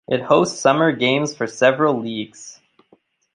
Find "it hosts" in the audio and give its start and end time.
0.07-0.59